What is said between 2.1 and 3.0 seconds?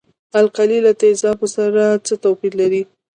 توپیر لري.